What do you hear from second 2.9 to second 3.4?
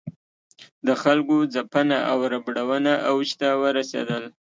اوج